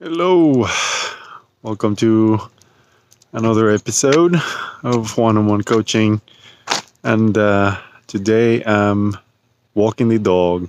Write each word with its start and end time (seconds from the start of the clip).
Hello, 0.00 0.66
welcome 1.62 1.94
to 1.94 2.40
another 3.32 3.70
episode 3.70 4.34
of 4.82 5.16
one 5.16 5.36
on 5.36 5.46
one 5.46 5.62
coaching. 5.62 6.20
And 7.04 7.38
uh, 7.38 7.80
today 8.08 8.64
I'm 8.64 9.16
walking 9.72 10.08
the 10.08 10.18
dog 10.18 10.68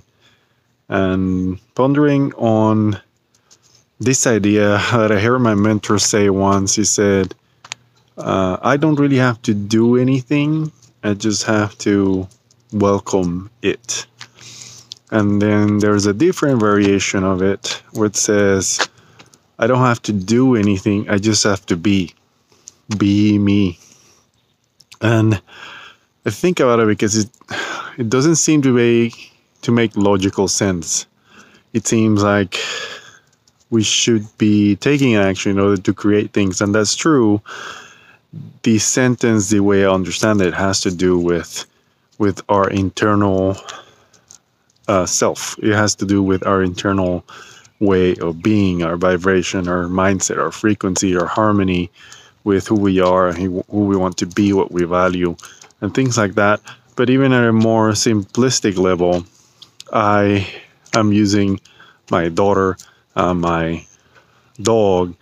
and 0.88 1.58
pondering 1.74 2.34
on 2.34 3.00
this 3.98 4.28
idea 4.28 4.80
that 4.92 5.10
I 5.10 5.18
heard 5.18 5.40
my 5.40 5.56
mentor 5.56 5.98
say 5.98 6.30
once. 6.30 6.76
He 6.76 6.84
said, 6.84 7.34
uh, 8.16 8.58
I 8.62 8.76
don't 8.76 8.94
really 8.94 9.18
have 9.18 9.42
to 9.42 9.54
do 9.54 9.96
anything, 9.96 10.70
I 11.02 11.14
just 11.14 11.42
have 11.42 11.76
to 11.78 12.28
welcome 12.72 13.50
it. 13.60 14.06
And 15.10 15.42
then 15.42 15.80
there's 15.80 16.06
a 16.06 16.14
different 16.14 16.60
variation 16.60 17.24
of 17.24 17.42
it 17.42 17.82
where 17.90 18.06
it 18.06 18.14
says, 18.14 18.88
I 19.58 19.66
don't 19.66 19.78
have 19.78 20.02
to 20.02 20.12
do 20.12 20.56
anything. 20.56 21.08
I 21.08 21.18
just 21.18 21.44
have 21.44 21.64
to 21.66 21.76
be. 21.76 22.14
Be 22.98 23.38
me. 23.38 23.78
And 25.00 25.40
I 26.24 26.30
think 26.30 26.60
about 26.60 26.80
it 26.80 26.88
because 26.88 27.16
it 27.16 27.30
it 27.98 28.10
doesn't 28.10 28.36
seem 28.36 28.62
to 28.62 28.74
be 28.74 29.14
to 29.62 29.72
make 29.72 29.96
logical 29.96 30.48
sense. 30.48 31.06
It 31.72 31.86
seems 31.86 32.22
like 32.22 32.58
we 33.70 33.82
should 33.82 34.26
be 34.38 34.76
taking 34.76 35.16
action 35.16 35.52
in 35.52 35.58
order 35.58 35.80
to 35.82 35.94
create 35.94 36.32
things, 36.32 36.60
and 36.60 36.74
that's 36.74 36.94
true. 36.94 37.40
The 38.62 38.78
sentence, 38.78 39.48
the 39.50 39.60
way 39.60 39.84
I 39.84 39.90
understand 39.90 40.40
it, 40.40 40.54
has 40.54 40.80
to 40.82 40.90
do 40.90 41.18
with 41.18 41.66
with 42.18 42.42
our 42.48 42.68
internal 42.70 43.56
uh, 44.88 45.06
self. 45.06 45.56
It 45.62 45.74
has 45.74 45.94
to 45.96 46.06
do 46.06 46.22
with 46.22 46.46
our 46.46 46.62
internal 46.62 47.24
way 47.80 48.16
of 48.16 48.42
being, 48.42 48.82
our 48.82 48.96
vibration, 48.96 49.68
our 49.68 49.84
mindset, 49.84 50.38
our 50.38 50.52
frequency, 50.52 51.16
our 51.16 51.26
harmony 51.26 51.90
with 52.44 52.68
who 52.68 52.76
we 52.76 53.00
are 53.00 53.32
who 53.32 53.64
we 53.68 53.96
want 53.96 54.16
to 54.18 54.26
be, 54.26 54.52
what 54.52 54.70
we 54.70 54.84
value, 54.84 55.36
and 55.80 55.94
things 55.94 56.16
like 56.16 56.34
that. 56.34 56.60
But 56.94 57.10
even 57.10 57.32
at 57.32 57.44
a 57.44 57.52
more 57.52 57.90
simplistic 57.90 58.78
level, 58.78 59.26
I 59.92 60.48
am 60.94 61.12
using 61.12 61.60
my 62.10 62.28
daughter, 62.28 62.76
uh, 63.16 63.34
my 63.34 63.84
dog, 64.62 65.14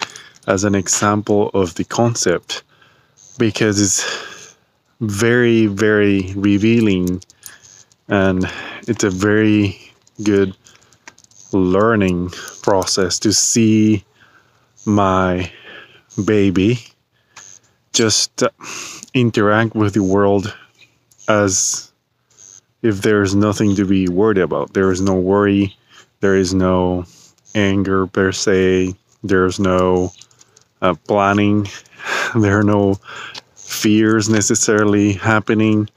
as 0.47 0.65
an 0.65 0.75
example 0.75 1.51
of 1.55 1.75
the 1.75 1.85
concept 1.85 2.63
because 3.39 3.81
it's 3.81 4.57
very, 5.01 5.67
very 5.67 6.33
revealing 6.37 7.23
and 8.09 8.45
it's 8.87 9.05
a 9.05 9.11
very 9.11 9.79
good 10.23 10.55
learning 11.55 12.31
process 12.63 13.19
to 13.21 13.33
see 13.33 14.05
my 14.87 15.51
baby 16.25 16.85
just 17.93 18.43
uh, 18.43 18.51
interact 19.15 19.75
with 19.75 19.95
the 19.95 20.03
world 20.03 20.55
as 21.29 21.93
if 22.83 23.01
there's 23.01 23.35
nothing 23.35 23.75
to 23.77 23.87
be 23.87 24.09
worried 24.09 24.39
about. 24.39 24.75
There 24.75 24.91
is 24.91 25.01
no 25.01 25.15
worry, 25.15 25.75
there 26.21 26.37
is 26.37 26.53
no 26.53 27.07
anger 27.55 28.07
per 28.07 28.33
se, 28.33 28.95
there's 29.23 29.59
no 29.59 30.13
uh, 30.83 30.95
planning, 31.07 31.67
there 32.35 32.59
are 32.59 32.65
no 32.65 32.99
fears 33.55 34.29
necessarily 34.29 35.13
happening. 35.13 35.89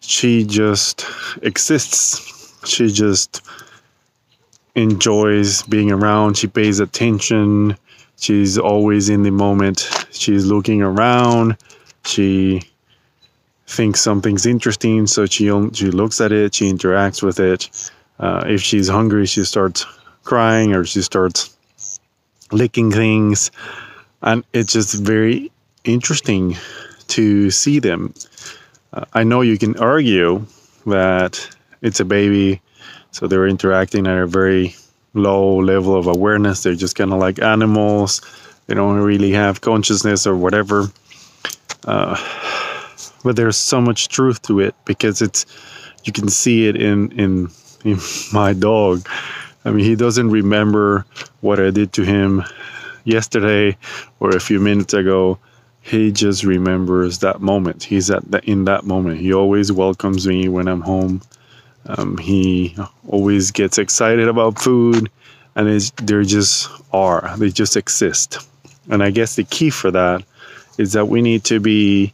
She 0.00 0.44
just 0.44 1.06
exists. 1.42 2.26
She 2.66 2.88
just 2.88 3.42
enjoys 4.74 5.62
being 5.64 5.90
around. 5.90 6.36
She 6.36 6.46
pays 6.46 6.80
attention. 6.80 7.76
She's 8.18 8.58
always 8.58 9.08
in 9.08 9.22
the 9.22 9.30
moment. 9.30 9.88
She's 10.10 10.46
looking 10.46 10.82
around. 10.82 11.56
She 12.04 12.62
thinks 13.66 14.00
something's 14.00 14.46
interesting, 14.46 15.06
so 15.06 15.26
she 15.26 15.46
she 15.72 15.90
looks 15.90 16.20
at 16.20 16.32
it. 16.32 16.54
She 16.54 16.70
interacts 16.70 17.22
with 17.22 17.40
it. 17.40 17.90
Uh, 18.18 18.44
if 18.46 18.60
she's 18.60 18.88
hungry, 18.88 19.26
she 19.26 19.44
starts 19.44 19.86
crying 20.24 20.74
or 20.74 20.84
she 20.84 21.02
starts 21.02 21.56
licking 22.52 22.90
things, 22.90 23.50
and 24.22 24.44
it's 24.52 24.72
just 24.72 24.94
very 25.02 25.50
interesting 25.84 26.56
to 27.08 27.50
see 27.50 27.78
them. 27.78 28.12
Uh, 28.92 29.04
I 29.14 29.24
know 29.24 29.40
you 29.40 29.56
can 29.56 29.78
argue 29.78 30.44
that 30.86 31.56
it's 31.80 32.00
a 32.00 32.04
baby 32.04 32.60
so 33.10 33.26
they're 33.26 33.46
interacting 33.46 34.06
at 34.06 34.18
a 34.18 34.26
very 34.26 34.74
low 35.14 35.56
level 35.58 35.96
of 35.96 36.06
awareness. 36.06 36.62
They're 36.62 36.74
just 36.74 36.96
kind 36.96 37.12
of 37.12 37.18
like 37.18 37.40
animals. 37.42 38.20
They 38.66 38.74
don't 38.74 38.98
really 38.98 39.32
have 39.32 39.60
consciousness 39.60 40.26
or 40.26 40.36
whatever. 40.36 40.86
Uh, 41.84 42.16
but 43.24 43.36
there's 43.36 43.56
so 43.56 43.80
much 43.80 44.08
truth 44.08 44.42
to 44.42 44.60
it 44.60 44.74
because 44.84 45.22
it's 45.22 45.46
you 46.04 46.12
can 46.12 46.28
see 46.28 46.68
it 46.68 46.76
in 46.76 47.10
in, 47.12 47.48
in 47.84 47.98
my 48.32 48.52
dog. 48.52 49.06
I 49.64 49.70
mean, 49.70 49.84
he 49.84 49.94
doesn't 49.94 50.30
remember 50.30 51.04
what 51.40 51.60
I 51.60 51.70
did 51.70 51.92
to 51.94 52.02
him 52.02 52.42
yesterday 53.04 53.76
or 54.20 54.30
a 54.30 54.40
few 54.40 54.58
minutes 54.58 54.94
ago. 54.94 55.38
He 55.82 56.12
just 56.12 56.44
remembers 56.44 57.18
that 57.18 57.40
moment. 57.40 57.82
He's 57.82 58.10
at 58.10 58.30
the, 58.30 58.42
in 58.48 58.64
that 58.66 58.84
moment. 58.84 59.20
He 59.20 59.32
always 59.32 59.72
welcomes 59.72 60.26
me 60.26 60.48
when 60.48 60.68
I'm 60.68 60.82
home. 60.82 61.22
Um, 61.86 62.18
he 62.18 62.76
always 63.08 63.50
gets 63.50 63.78
excited 63.78 64.28
about 64.28 64.58
food, 64.58 65.10
and 65.56 65.68
it's, 65.68 65.90
they 66.02 66.22
just 66.24 66.68
are. 66.92 67.34
They 67.38 67.50
just 67.50 67.76
exist. 67.76 68.38
And 68.90 69.02
I 69.02 69.10
guess 69.10 69.36
the 69.36 69.44
key 69.44 69.70
for 69.70 69.90
that 69.90 70.22
is 70.78 70.92
that 70.92 71.06
we 71.06 71.22
need 71.22 71.44
to 71.44 71.60
be 71.60 72.12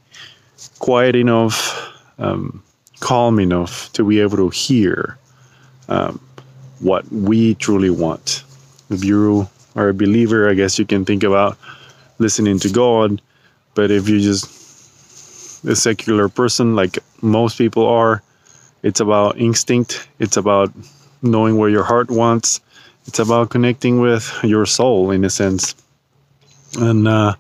quiet 0.79 1.15
enough, 1.15 1.93
um, 2.19 2.63
calm 3.01 3.39
enough 3.39 3.93
to 3.93 4.05
be 4.05 4.21
able 4.21 4.37
to 4.37 4.49
hear 4.51 5.19
um, 5.89 6.21
what 6.81 7.11
we 7.13 7.55
truly 7.57 7.91
want. 7.91 8.45
If 8.91 9.05
you 9.05 9.49
are 9.75 9.89
a 9.89 9.95
believer, 9.95 10.49
I 10.49 10.55
guess 10.55 10.79
you 10.79 10.87
can 10.87 11.05
think 11.05 11.23
about 11.23 11.59
listening 12.19 12.59
to 12.61 12.69
God. 12.71 13.21
But 13.75 13.91
if 13.91 14.09
you're 14.09 14.21
just 14.21 14.47
a 15.65 15.77
secular 15.77 16.29
person, 16.29 16.75
like 16.75 16.99
most 17.21 17.59
people 17.59 17.87
are, 17.87 18.23
it's 18.87 19.01
about 19.01 19.37
instinct. 19.37 20.09
It's 20.21 20.37
about 20.37 20.73
knowing 21.21 21.59
where 21.59 21.69
your 21.69 21.83
heart 21.83 22.09
wants. 22.09 22.61
It's 23.09 23.19
about 23.19 23.51
connecting 23.51 24.01
with 24.01 24.33
your 24.45 24.65
soul 24.65 25.11
in 25.11 25.25
a 25.25 25.31
sense. 25.31 25.75
And 26.79 27.09
uh, 27.09 27.35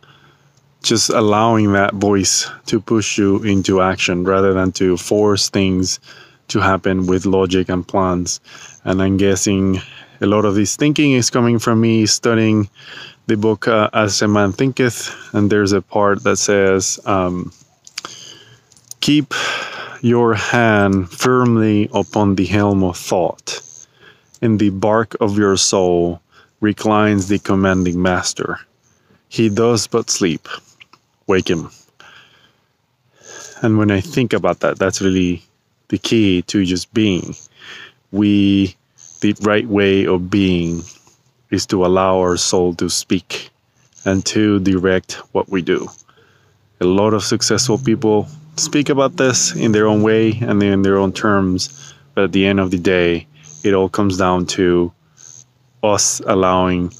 just 0.83 1.09
allowing 1.09 1.73
that 1.73 1.95
voice 1.95 2.51
to 2.67 2.81
push 2.81 3.17
you 3.17 3.45
into 3.45 3.81
action 3.81 4.25
rather 4.25 4.53
than 4.55 4.73
to 4.73 4.97
force 4.97 5.49
things 5.49 6.01
to 6.49 6.59
happen 6.59 7.07
with 7.07 7.27
logic 7.27 7.69
and 7.69 7.87
plans. 7.87 8.41
And 8.83 9.01
I'm 9.01 9.17
guessing 9.17 9.81
a 10.21 10.27
lot 10.27 10.45
of 10.45 10.57
this 10.57 10.75
thinking 10.75 11.13
is 11.13 11.31
coming 11.31 11.61
from 11.61 11.81
me 11.81 12.07
studying 12.07 12.69
the 13.29 13.37
book 13.37 13.69
uh, 13.69 13.89
As 13.93 14.21
a 14.21 14.27
Man 14.27 14.51
Thinketh. 14.51 15.15
And 15.33 15.49
there's 15.49 15.71
a 15.71 15.81
part 15.81 16.25
that 16.25 16.39
says, 16.39 16.99
um, 17.07 17.53
Keep 19.01 19.35
your 20.07 20.35
hand 20.35 21.11
firmly 21.11 21.91
upon 21.93 22.37
the 22.37 22.47
helm 22.47 22.85
of 22.85 22.97
thought. 22.97 23.61
In 24.41 24.57
the 24.59 24.71
bark 24.71 25.17
of 25.21 25.37
your 25.37 25.57
soul 25.57 26.23
reclines 26.61 27.27
the 27.27 27.41
commanding 27.41 28.01
master. 28.01 28.61
He 29.29 29.49
does 29.49 29.89
but 29.89 30.09
sleep. 30.09 30.47
Wake 31.27 31.51
him. 31.51 31.71
And 33.63 33.79
when 33.79 33.91
I 33.91 34.01
think 34.01 34.33
about 34.33 34.61
that, 34.61 34.79
that's 34.79 35.03
really 35.03 35.43
the 35.89 35.99
key 35.99 36.43
to 36.43 36.65
just 36.65 36.95
being. 36.95 37.35
We, 38.13 38.77
the 39.23 39.35
right 39.41 39.67
way 39.67 40.07
of 40.07 40.31
being 40.31 40.83
is 41.51 41.67
to 41.67 41.85
allow 41.85 42.21
our 42.21 42.37
soul 42.37 42.75
to 42.75 42.89
speak 42.89 43.51
and 44.05 44.25
to 44.27 44.61
direct 44.61 45.15
what 45.33 45.49
we 45.49 45.63
do. 45.63 45.89
A 46.81 46.85
lot 46.85 47.13
of 47.13 47.25
successful 47.25 47.77
people 47.77 48.29
speak 48.57 48.89
about 48.89 49.17
this 49.17 49.55
in 49.55 49.73
their 49.73 49.87
own 49.87 50.03
way 50.03 50.33
and 50.41 50.63
in 50.63 50.83
their 50.83 50.97
own 50.97 51.13
terms. 51.13 51.95
But 52.15 52.25
at 52.25 52.33
the 52.33 52.47
end 52.47 52.61
of 52.61 52.71
the 52.71 52.79
day, 52.79 53.27
it 53.63 53.75
all 53.75 53.89
comes 53.89 54.17
down 54.17 54.47
to 54.47 54.93
us 55.83 56.21
allowing 56.27 56.93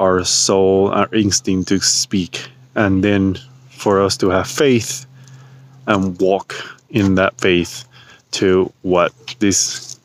our 0.00 0.24
soul, 0.24 0.88
our 0.88 1.08
instinct 1.14 1.68
to 1.68 1.80
speak, 1.80 2.48
and 2.74 3.02
then 3.02 3.38
for 3.70 4.00
us 4.00 4.16
to 4.18 4.30
have 4.30 4.48
faith 4.48 5.06
and 5.86 6.18
walk 6.20 6.54
in 6.90 7.14
that 7.14 7.40
faith 7.40 7.86
to 8.32 8.72
what 8.82 9.12
this 9.38 10.00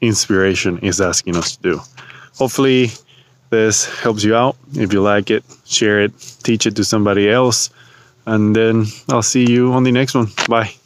inspiration 0.00 0.78
is 0.78 1.00
asking 1.00 1.36
us 1.36 1.56
to 1.56 1.62
do. 1.62 1.80
Hopefully, 2.36 2.90
this 3.50 3.86
helps 4.00 4.24
you 4.24 4.34
out. 4.34 4.56
If 4.74 4.92
you 4.92 5.00
like 5.00 5.30
it, 5.30 5.44
share 5.64 6.00
it, 6.00 6.12
teach 6.42 6.66
it 6.66 6.76
to 6.76 6.84
somebody 6.84 7.30
else 7.30 7.70
and 8.28 8.54
then 8.54 8.86
I'll 9.08 9.22
see 9.22 9.44
you 9.50 9.72
on 9.72 9.84
the 9.84 9.92
next 9.92 10.14
one. 10.14 10.28
Bye. 10.48 10.77